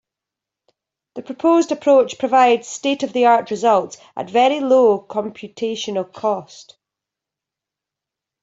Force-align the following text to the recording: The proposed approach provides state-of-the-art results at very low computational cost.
The 1.13 1.21
proposed 1.21 1.71
approach 1.71 2.17
provides 2.17 2.67
state-of-the-art 2.67 3.51
results 3.51 3.97
at 4.17 4.31
very 4.31 4.59
low 4.59 4.99
computational 4.99 6.11
cost. 6.11 6.75